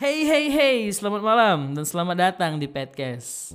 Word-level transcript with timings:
Hey 0.00 0.24
hey 0.24 0.48
hey, 0.48 0.78
selamat 0.88 1.20
malam 1.20 1.76
dan 1.76 1.84
selamat 1.84 2.16
datang 2.16 2.56
di 2.56 2.64
podcast. 2.64 3.52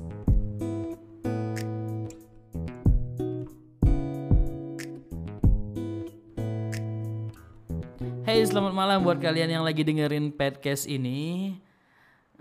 Hey, 8.21 8.45
selamat 8.45 8.77
malam 8.77 9.01
buat 9.01 9.17
kalian 9.17 9.57
yang 9.57 9.65
lagi 9.65 9.81
dengerin 9.81 10.29
podcast 10.37 10.85
ini. 10.85 11.57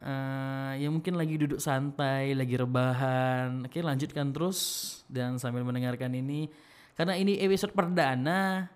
Eh, 0.04 0.72
yang 0.84 1.00
mungkin 1.00 1.16
lagi 1.16 1.40
duduk 1.40 1.64
santai, 1.64 2.36
lagi 2.36 2.60
rebahan. 2.60 3.64
Oke, 3.64 3.80
lanjutkan 3.80 4.36
terus 4.36 5.00
dan 5.08 5.40
sambil 5.40 5.64
mendengarkan 5.64 6.12
ini 6.12 6.52
karena 6.92 7.16
ini 7.16 7.40
episode 7.40 7.72
perdana 7.72 8.68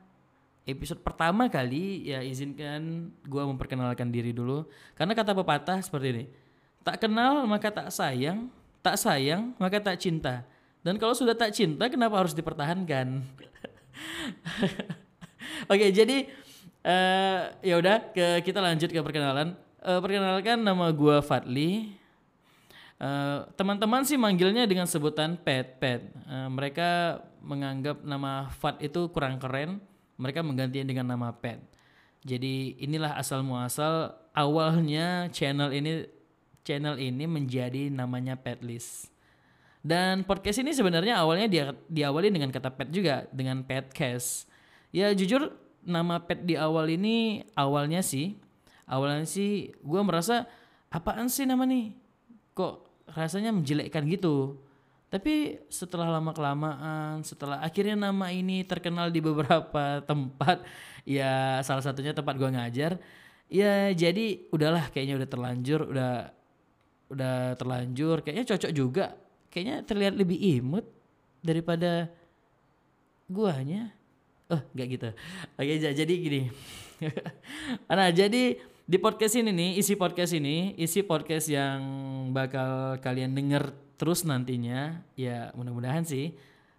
episode 0.68 1.00
pertama 1.00 1.48
kali 1.48 2.12
ya 2.12 2.20
izinkan 2.20 3.08
gua 3.24 3.48
memperkenalkan 3.48 4.12
diri 4.12 4.36
dulu. 4.36 4.68
Karena 4.92 5.16
kata 5.16 5.32
pepatah 5.32 5.80
seperti 5.80 6.08
ini 6.12 6.24
tak 6.88 7.04
kenal 7.04 7.44
maka 7.44 7.68
tak 7.68 7.92
sayang 7.92 8.48
tak 8.80 8.96
sayang 8.96 9.52
maka 9.56 9.80
tak 9.80 9.96
cinta. 10.00 10.44
Dan 10.84 10.96
kalau 10.96 11.12
sudah 11.12 11.34
tak 11.36 11.52
cinta 11.52 11.88
kenapa 11.88 12.16
harus 12.16 12.32
dipertahankan? 12.32 13.24
Oke 15.72 15.90
jadi 15.90 16.28
eh 16.86 17.40
ya 17.60 17.74
udah 17.76 18.12
ke 18.12 18.44
kita 18.44 18.60
lanjut 18.62 18.88
ke 18.92 19.00
perkenalan. 19.00 19.52
Eh, 19.84 20.00
perkenalkan 20.00 20.64
nama 20.64 20.88
gua 20.92 21.20
Fadli. 21.20 21.92
Eh, 22.98 23.38
teman-teman 23.54 24.02
sih 24.02 24.18
manggilnya 24.18 24.66
dengan 24.66 24.88
sebutan 24.88 25.36
pet 25.36 25.76
pet. 25.76 26.02
Eh, 26.08 26.48
mereka 26.48 27.20
menganggap 27.44 28.02
nama 28.02 28.50
Fat 28.50 28.82
itu 28.82 29.06
kurang 29.14 29.38
keren 29.38 29.78
mereka 30.18 30.42
menggantinya 30.44 30.86
dengan 30.90 31.06
nama 31.14 31.32
pet. 31.32 31.62
Jadi 32.26 32.76
inilah 32.82 33.14
asal 33.14 33.46
muasal 33.46 34.12
awalnya 34.34 35.30
channel 35.30 35.70
ini 35.70 36.04
channel 36.66 36.98
ini 36.98 37.24
menjadi 37.24 37.88
namanya 37.88 38.34
Petlist 38.36 39.14
dan 39.84 40.26
podcast 40.26 40.58
ini 40.58 40.74
sebenarnya 40.74 41.22
awalnya 41.22 41.46
dia 41.46 41.64
diawali 41.86 42.34
dengan 42.34 42.50
kata 42.50 42.74
pet 42.74 42.90
juga 42.90 43.24
dengan 43.30 43.62
petcast. 43.62 44.50
Ya 44.90 45.12
jujur 45.14 45.54
nama 45.86 46.18
pet 46.18 46.42
di 46.42 46.58
awal 46.58 46.90
ini 46.90 47.46
awalnya 47.54 48.02
sih 48.02 48.36
awalnya 48.84 49.24
sih 49.24 49.72
gue 49.80 50.00
merasa 50.02 50.44
apaan 50.90 51.30
sih 51.30 51.46
nama 51.46 51.62
nih? 51.62 51.94
Kok 52.58 53.06
rasanya 53.14 53.54
menjelekkan 53.54 54.04
gitu. 54.10 54.58
Tapi 55.08 55.56
setelah 55.72 56.12
lama 56.20 56.36
kelamaan, 56.36 57.24
setelah 57.24 57.64
akhirnya 57.64 57.96
nama 57.96 58.28
ini 58.28 58.60
terkenal 58.60 59.08
di 59.08 59.24
beberapa 59.24 60.00
tempat, 60.10 60.60
ya 61.08 61.64
salah 61.64 61.80
satunya 61.80 62.12
tempat 62.12 62.36
gua 62.36 62.52
ngajar, 62.52 63.00
ya 63.48 63.88
jadi 63.96 64.44
udahlah 64.52 64.92
kayaknya 64.92 65.16
udah 65.16 65.28
terlanjur, 65.32 65.80
udah 65.88 66.12
udah 67.08 67.56
terlanjur, 67.56 68.20
kayaknya 68.20 68.44
cocok 68.52 68.72
juga, 68.76 69.16
kayaknya 69.48 69.80
terlihat 69.88 70.12
lebih 70.12 70.36
imut 70.60 70.84
daripada 71.40 72.12
guanya. 73.28 73.92
Oh, 74.48 74.60
nggak 74.72 74.88
gitu. 74.96 75.08
Oke, 75.60 75.74
ja- 75.80 75.96
jadi 75.96 76.14
gini. 76.20 76.42
nah, 77.88 78.08
jadi 78.12 78.60
di 78.88 78.96
podcast 78.96 79.36
ini 79.36 79.52
nih, 79.52 79.70
isi 79.76 79.94
podcast 80.00 80.32
ini, 80.32 80.72
isi 80.80 81.04
podcast 81.04 81.52
yang 81.52 81.78
bakal 82.32 82.96
kalian 83.04 83.36
denger 83.36 83.68
terus 84.00 84.24
nantinya, 84.24 85.04
ya 85.12 85.52
mudah-mudahan 85.52 86.08
sih. 86.08 86.32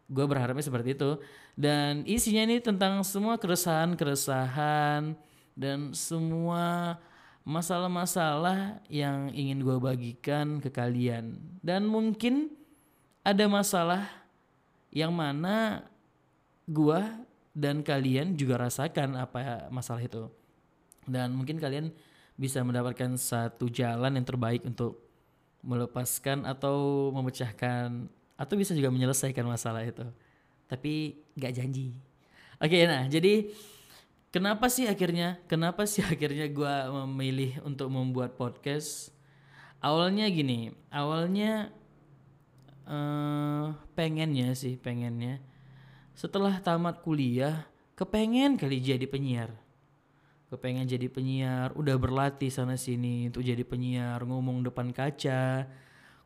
Gue 0.10 0.26
berharapnya 0.26 0.66
seperti 0.66 0.98
itu. 0.98 1.22
Dan 1.54 2.02
isinya 2.10 2.50
ini 2.50 2.58
tentang 2.58 3.06
semua 3.06 3.38
keresahan-keresahan 3.38 5.14
dan 5.54 5.94
semua 5.94 6.98
masalah-masalah 7.46 8.82
yang 8.90 9.30
ingin 9.30 9.62
gue 9.62 9.78
bagikan 9.78 10.58
ke 10.58 10.74
kalian. 10.74 11.38
Dan 11.62 11.86
mungkin 11.86 12.50
ada 13.22 13.46
masalah 13.46 14.10
yang 14.90 15.14
mana 15.14 15.86
gua 16.66 17.22
dan 17.54 17.82
kalian 17.86 18.34
juga 18.34 18.66
rasakan 18.66 19.18
apa 19.18 19.70
masalah 19.70 20.02
itu. 20.02 20.30
Dan 21.10 21.34
mungkin 21.34 21.58
kalian 21.58 21.90
bisa 22.40 22.62
mendapatkan 22.62 23.18
satu 23.18 23.68
jalan 23.68 24.16
yang 24.16 24.24
terbaik 24.24 24.64
untuk 24.64 25.02
melepaskan 25.60 26.48
atau 26.48 27.10
memecahkan 27.12 28.08
atau 28.40 28.56
bisa 28.56 28.72
juga 28.72 28.88
menyelesaikan 28.88 29.44
masalah 29.44 29.84
itu. 29.84 30.08
Tapi 30.70 31.20
nggak 31.36 31.54
janji. 31.58 31.92
Oke, 32.62 32.88
nah 32.88 33.10
jadi 33.12 33.52
kenapa 34.32 34.72
sih 34.72 34.88
akhirnya 34.88 35.42
kenapa 35.52 35.84
sih 35.84 36.06
akhirnya 36.14 36.48
gua 36.48 36.88
memilih 37.04 37.60
untuk 37.68 37.92
membuat 37.92 38.40
podcast? 38.40 39.12
Awalnya 39.84 40.28
gini, 40.32 40.72
awalnya 40.92 41.72
eh 42.90 43.68
pengennya 43.94 44.58
sih 44.58 44.74
pengennya 44.74 45.38
setelah 46.18 46.58
tamat 46.58 47.06
kuliah 47.06 47.70
kepengen 47.94 48.58
kali 48.58 48.82
jadi 48.82 49.06
penyiar 49.06 49.54
kepengen 50.50 50.90
jadi 50.90 51.06
penyiar 51.08 51.70
udah 51.78 51.96
berlatih 52.02 52.50
sana 52.50 52.76
sini 52.76 53.30
untuk 53.30 53.46
jadi 53.46 53.62
penyiar. 53.62 54.20
Ngomong 54.26 54.66
depan 54.66 54.90
kaca 54.90 55.70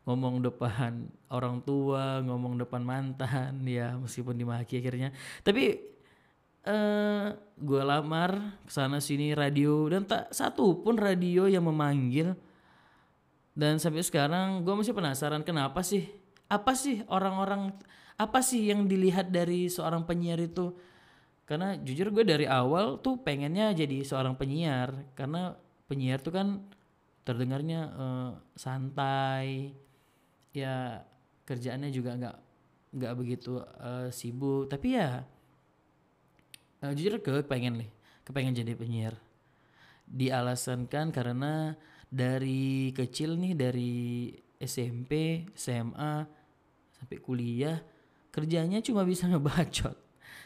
ngomong 0.04 0.44
depan 0.44 1.08
orang 1.36 1.64
tua 1.64 2.20
ngomong 2.20 2.60
depan 2.60 2.84
mantan 2.84 3.64
ya 3.68 3.96
meskipun 4.00 4.36
dimaki 4.40 4.80
akhirnya. 4.80 5.12
Tapi 5.44 5.94
eh 6.64 7.28
gue 7.60 7.82
lamar 7.84 8.64
ke 8.64 8.72
sana 8.72 9.04
sini 9.04 9.36
radio 9.36 9.92
dan 9.92 10.08
tak 10.08 10.32
satu 10.32 10.80
pun 10.80 10.96
radio 10.96 11.46
yang 11.52 11.68
memanggil. 11.68 12.36
Dan 13.54 13.78
sampai 13.78 14.02
sekarang 14.02 14.66
gue 14.66 14.74
masih 14.74 14.98
penasaran 14.98 15.46
kenapa 15.46 15.86
sih 15.86 16.10
apa 16.50 16.74
sih 16.74 17.06
orang-orang 17.06 17.70
apa 18.18 18.40
sih 18.46 18.70
yang 18.70 18.86
dilihat 18.86 19.30
dari 19.30 19.70
seorang 19.70 20.06
penyiar 20.06 20.42
itu 20.42 20.74
karena 21.44 21.76
jujur 21.76 22.08
gue 22.16 22.24
dari 22.24 22.48
awal 22.48 23.04
tuh 23.04 23.20
pengennya 23.20 23.76
jadi 23.76 24.04
seorang 24.08 24.40
penyiar. 24.40 24.96
Karena 25.12 25.52
penyiar 25.92 26.24
tuh 26.24 26.32
kan 26.32 26.64
terdengarnya 27.28 27.80
eh, 27.92 28.32
santai 28.56 29.76
ya 30.56 31.04
kerjaannya 31.44 31.90
juga 31.92 32.16
nggak 32.16 32.38
nggak 32.96 33.14
begitu 33.20 33.60
eh, 33.60 34.08
sibuk. 34.16 34.72
Tapi 34.72 34.88
ya 34.96 35.28
eh, 36.88 36.94
jujur 36.96 37.20
gue 37.20 37.44
pengen 37.44 37.84
nih 37.84 37.92
kepengen 38.24 38.56
jadi 38.56 38.74
penyiar. 38.80 39.16
Dialasankan 40.08 41.12
karena 41.12 41.76
dari 42.08 42.96
kecil 42.96 43.36
nih 43.36 43.54
dari 43.58 43.96
SMP 44.64 45.44
SMA 45.58 46.24
sampai 46.96 47.18
kuliah 47.20 47.84
kerjanya 48.32 48.80
cuma 48.80 49.04
bisa 49.04 49.28
ngebacot 49.32 49.93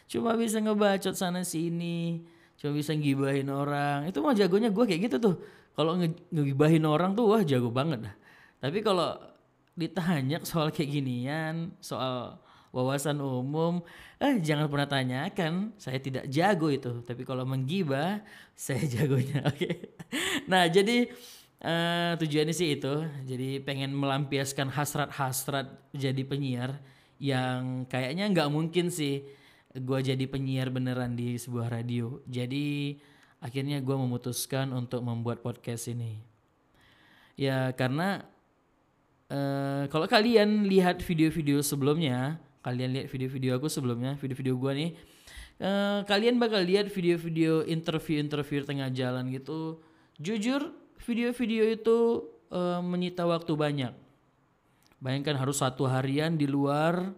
cuma 0.08 0.34
bisa 0.34 0.58
ngebacot 0.58 1.14
sana 1.14 1.44
sini 1.44 2.24
cuma 2.58 2.74
bisa 2.74 2.90
ngibahin 2.92 3.48
orang. 3.54 4.10
Itu 4.10 4.18
mah 4.20 4.34
jagonya 4.34 4.68
gue 4.74 4.84
kayak 4.84 5.02
gitu 5.06 5.16
tuh. 5.22 5.34
Kalau 5.78 5.94
nge- 5.94 6.26
ngegibahin 6.34 6.82
orang 6.90 7.14
tuh 7.14 7.30
wah 7.30 7.42
jago 7.46 7.70
banget 7.70 8.10
dah. 8.10 8.14
Tapi 8.58 8.82
kalau 8.82 9.14
ditanya 9.78 10.42
soal 10.42 10.74
kayak 10.74 10.90
ginian 10.90 11.70
soal 11.78 12.34
wawasan 12.74 13.22
umum 13.22 13.78
eh 14.18 14.42
jangan 14.42 14.66
pernah 14.66 14.90
tanyakan. 14.90 15.70
Saya 15.78 16.02
tidak 16.02 16.26
jago 16.26 16.66
itu. 16.74 16.90
Tapi 17.06 17.22
kalau 17.22 17.46
menggibah 17.46 18.26
saya 18.58 18.82
jagonya. 18.90 19.46
Oke. 19.54 19.94
Nah 20.50 20.66
jadi 20.66 21.06
eh, 21.62 22.12
tujuannya 22.18 22.54
sih 22.54 22.74
itu. 22.74 23.06
Jadi 23.22 23.62
pengen 23.62 23.94
melampiaskan 23.94 24.74
hasrat-hasrat 24.74 25.94
jadi 25.94 26.22
penyiar 26.26 26.82
yang 27.22 27.86
kayaknya 27.86 28.30
nggak 28.34 28.50
mungkin 28.50 28.90
sih 28.90 29.26
gue 29.80 29.98
jadi 30.02 30.24
penyiar 30.26 30.68
beneran 30.70 31.14
di 31.14 31.38
sebuah 31.38 31.70
radio 31.70 32.20
jadi 32.26 32.98
akhirnya 33.38 33.78
gue 33.80 33.96
memutuskan 33.96 34.74
untuk 34.74 35.02
membuat 35.06 35.40
podcast 35.40 35.90
ini 35.90 36.18
ya 37.38 37.70
karena 37.78 38.26
eh 39.30 39.84
kalau 39.92 40.08
kalian 40.10 40.66
lihat 40.66 41.04
video-video 41.04 41.60
sebelumnya, 41.62 42.40
kalian 42.64 42.98
lihat 42.98 43.06
video-video 43.12 43.60
aku 43.60 43.68
sebelumnya, 43.70 44.16
video-video 44.18 44.56
gua 44.58 44.72
nih, 44.74 44.96
eh 45.62 46.00
kalian 46.08 46.40
bakal 46.42 46.64
lihat 46.64 46.90
video-video 46.90 47.62
interview-interview 47.68 48.64
tengah 48.66 48.90
jalan 48.90 49.30
gitu. 49.30 49.78
Jujur, 50.18 50.74
video-video 51.04 51.64
itu 51.70 51.98
eh, 52.50 52.80
menyita 52.82 53.22
waktu 53.28 53.52
banyak. 53.54 53.94
Bayangkan 54.98 55.38
harus 55.38 55.62
satu 55.62 55.86
harian 55.86 56.34
di 56.34 56.50
luar, 56.50 57.14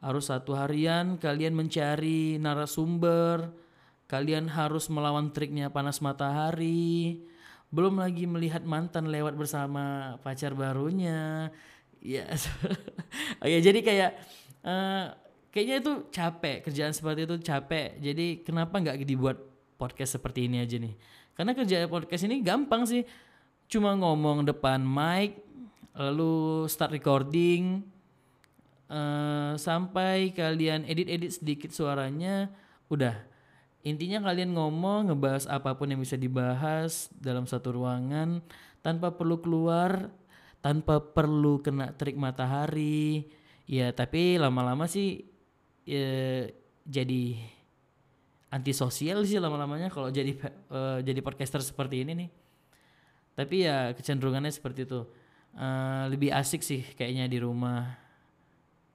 harus 0.00 0.32
satu 0.32 0.56
harian 0.56 1.20
kalian 1.20 1.52
mencari 1.52 2.40
narasumber, 2.40 3.52
kalian 4.08 4.48
harus 4.48 4.88
melawan 4.88 5.28
triknya 5.30 5.68
panas 5.68 6.00
matahari, 6.00 7.20
belum 7.70 8.00
lagi 8.00 8.24
melihat 8.24 8.64
mantan 8.66 9.12
lewat 9.12 9.36
bersama 9.36 10.16
pacar 10.24 10.52
barunya. 10.56 11.48
Ya 12.00 12.24
oke 13.44 13.60
jadi 13.60 13.76
kayak 13.84 14.10
eh, 14.64 15.04
kayaknya 15.52 15.76
itu 15.84 15.92
capek 16.08 16.64
kerjaan 16.64 16.96
seperti 16.96 17.28
itu 17.28 17.36
capek. 17.44 18.00
Jadi 18.00 18.40
kenapa 18.40 18.80
nggak 18.80 19.04
dibuat 19.04 19.36
podcast 19.76 20.16
seperti 20.16 20.48
ini 20.48 20.64
aja 20.64 20.80
nih? 20.80 20.96
Karena 21.36 21.52
kerja 21.52 21.84
podcast 21.92 22.24
ini 22.24 22.40
gampang 22.40 22.88
sih. 22.88 23.04
Cuma 23.68 23.92
ngomong 24.00 24.48
depan 24.48 24.80
mic 24.80 25.44
lalu 25.92 26.64
start 26.72 26.96
recording 26.96 27.84
eh, 28.90 29.52
sampai 29.54 30.34
kalian 30.34 30.84
edit-edit 30.84 31.38
sedikit 31.38 31.70
suaranya 31.70 32.50
udah. 32.90 33.14
Intinya 33.80 34.20
kalian 34.28 34.52
ngomong 34.52 35.08
ngebahas 35.08 35.48
apa 35.48 35.72
pun 35.78 35.88
yang 35.88 36.02
bisa 36.02 36.18
dibahas 36.18 37.08
dalam 37.16 37.48
satu 37.48 37.72
ruangan 37.72 38.44
tanpa 38.84 39.16
perlu 39.16 39.40
keluar 39.40 40.12
tanpa 40.60 41.00
perlu 41.00 41.64
kena 41.64 41.96
terik 41.96 42.20
matahari. 42.20 43.24
Ya 43.64 43.88
tapi 43.94 44.36
lama-lama 44.36 44.84
sih 44.84 45.24
ya, 45.86 46.50
jadi 46.84 47.40
antisosial 48.50 49.22
sih 49.24 49.38
lama-lamanya 49.38 49.88
kalau 49.88 50.10
jadi 50.12 50.36
eh, 50.68 50.98
jadi 51.06 51.20
podcaster 51.24 51.64
seperti 51.64 52.04
ini 52.04 52.12
nih. 52.26 52.30
Tapi 53.38 53.56
ya 53.64 53.96
kecenderungannya 53.96 54.52
seperti 54.52 54.84
itu. 54.84 55.08
Eh, 55.56 56.04
lebih 56.12 56.30
asik 56.36 56.60
sih 56.60 56.84
kayaknya 56.94 57.26
di 57.26 57.38
rumah 57.40 58.09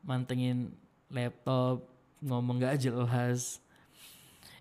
mantengin 0.06 0.72
laptop 1.10 1.84
ngomong 2.22 2.62
gak 2.62 2.80
jelas. 2.80 3.60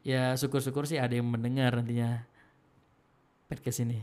Ya 0.05 0.33
syukur-syukur 0.37 0.85
sih 0.85 1.01
ada 1.01 1.13
yang 1.17 1.29
mendengar 1.29 1.77
nantinya 1.77 2.25
podcast 3.49 3.85
ini. 3.85 4.01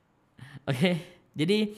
Oke 0.70 1.16
jadi 1.36 1.76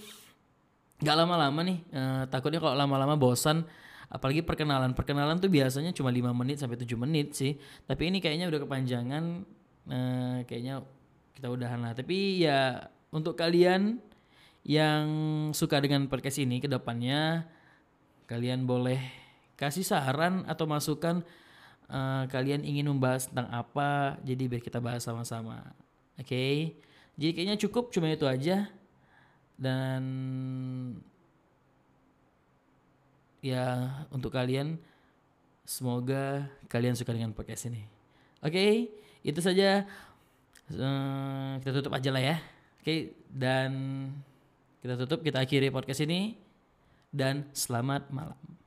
nggak 0.98 1.16
lama-lama 1.18 1.60
nih 1.66 1.78
eh, 1.90 2.22
takutnya 2.30 2.62
kalau 2.62 2.78
lama-lama 2.78 3.18
bosan 3.18 3.66
apalagi 4.08 4.42
perkenalan 4.42 4.94
perkenalan 4.94 5.38
tuh 5.38 5.50
biasanya 5.50 5.90
cuma 5.94 6.08
5 6.14 6.30
menit 6.32 6.56
sampai 6.62 6.78
7 6.78 6.94
menit 6.96 7.34
sih. 7.34 7.58
Tapi 7.84 8.08
ini 8.08 8.22
kayaknya 8.22 8.46
udah 8.48 8.60
kepanjangan 8.64 9.24
eh, 9.90 10.38
kayaknya 10.46 10.86
kita 11.34 11.50
udahan 11.50 11.82
lah. 11.82 11.92
Tapi 11.98 12.46
ya 12.46 12.86
untuk 13.10 13.34
kalian 13.34 13.98
yang 14.62 15.04
suka 15.52 15.82
dengan 15.82 16.06
podcast 16.06 16.38
ini 16.38 16.62
ke 16.62 16.70
depannya 16.70 17.46
kalian 18.28 18.68
boleh 18.68 19.00
kasih 19.58 19.82
saran 19.82 20.44
atau 20.44 20.68
masukan 20.68 21.24
eh, 21.88 22.24
kalian 22.28 22.62
ingin 22.62 22.86
membahas 22.92 23.26
tentang 23.26 23.48
apa 23.50 24.20
jadi 24.22 24.44
biar 24.46 24.62
kita 24.62 24.78
bahas 24.78 25.02
sama-sama. 25.02 25.74
Oke? 26.20 26.76
Jadi 27.18 27.30
kayaknya 27.34 27.56
cukup 27.58 27.90
cuma 27.90 28.12
itu 28.12 28.28
aja. 28.28 28.70
Dan 29.58 30.02
ya 33.42 33.90
untuk 34.14 34.30
kalian 34.30 34.78
semoga 35.66 36.46
kalian 36.70 36.94
suka 36.94 37.16
dengan 37.16 37.34
podcast 37.34 37.66
ini. 37.66 37.82
Oke? 38.44 38.92
Itu 39.24 39.40
saja. 39.42 39.88
Eh, 40.68 41.52
kita 41.64 41.72
tutup 41.80 41.96
aja 41.96 42.12
lah 42.12 42.22
ya. 42.22 42.36
Oke? 42.84 43.18
Dan 43.26 43.70
kita 44.78 44.94
tutup 44.94 45.26
kita 45.26 45.42
akhiri 45.42 45.74
podcast 45.74 46.06
ini 46.06 46.47
dan 47.14 47.48
selamat 47.56 48.12
malam 48.12 48.57